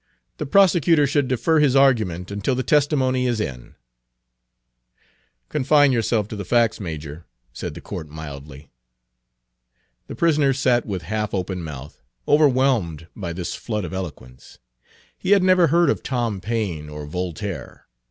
The 0.37 0.47
prosecutor 0.47 1.05
should 1.05 1.27
defer 1.27 1.59
his 1.59 1.75
argument 1.75 2.31
until 2.31 2.55
the 2.55 2.63
testimony 2.63 3.27
is 3.27 3.39
in." 3.39 3.75
"Confine 5.47 5.91
yourself 5.91 6.27
to 6.29 6.35
the 6.35 6.43
facts, 6.43 6.79
Major," 6.79 7.27
said 7.53 7.75
the 7.75 7.81
court 7.81 8.09
mildly. 8.09 8.71
The 10.07 10.15
prisoner 10.15 10.53
sat 10.53 10.87
with 10.87 11.03
half 11.03 11.35
open 11.35 11.61
mouth, 11.63 12.01
overwhelmed 12.27 13.09
by 13.15 13.31
this 13.31 13.53
flood 13.53 13.85
of 13.85 13.93
eloquence. 13.93 14.57
He 15.19 15.33
had 15.33 15.43
never 15.43 15.67
heard 15.67 15.91
of 15.91 16.01
Tom 16.01 16.41
Paine 16.41 16.89
or 16.89 17.05
Voltaire. 17.05 17.85